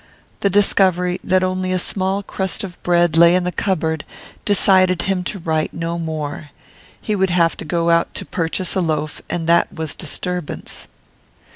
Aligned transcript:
The 0.39 0.49
discovery 0.49 1.19
that 1.23 1.43
only 1.43 1.71
a 1.71 1.77
small 1.77 2.23
crust 2.23 2.63
of 2.63 2.81
bread 2.81 3.15
lay 3.15 3.35
in 3.35 3.43
the 3.43 3.51
cupboard 3.51 4.03
decided 4.45 5.03
him 5.03 5.23
to 5.25 5.37
write 5.37 5.75
no 5.75 5.99
more; 5.99 6.49
he 6.99 7.15
would 7.15 7.29
have 7.29 7.55
to 7.57 7.65
go 7.65 7.91
out 7.91 8.11
to 8.15 8.25
purchase 8.25 8.73
a 8.73 8.81
loaf 8.81 9.21
and 9.29 9.45
that 9.45 9.71
was 9.71 9.93
disturbance. 9.93 10.87